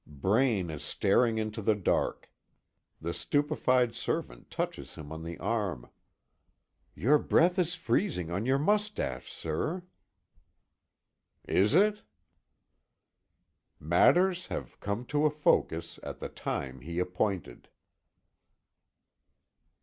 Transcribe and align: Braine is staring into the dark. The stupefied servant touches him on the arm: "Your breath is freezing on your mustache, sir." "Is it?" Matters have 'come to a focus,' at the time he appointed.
Braine 0.07 0.71
is 0.71 0.81
staring 0.81 1.37
into 1.37 1.61
the 1.61 1.75
dark. 1.75 2.31
The 2.99 3.13
stupefied 3.13 3.93
servant 3.93 4.49
touches 4.49 4.95
him 4.95 5.11
on 5.11 5.21
the 5.21 5.37
arm: 5.37 5.91
"Your 6.95 7.19
breath 7.19 7.59
is 7.59 7.75
freezing 7.75 8.31
on 8.31 8.43
your 8.43 8.57
mustache, 8.57 9.31
sir." 9.31 9.83
"Is 11.47 11.75
it?" 11.75 12.01
Matters 13.79 14.47
have 14.47 14.79
'come 14.79 15.05
to 15.05 15.27
a 15.27 15.29
focus,' 15.29 15.99
at 16.01 16.17
the 16.17 16.29
time 16.29 16.81
he 16.81 16.97
appointed. 16.97 17.69